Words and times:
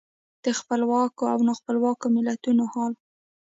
د 0.45 0.47
خپلواکو 0.59 1.23
او 1.33 1.39
نا 1.47 1.53
خپلواکو 1.59 2.05
ملتونو 2.15 2.63
حال. 2.73 2.93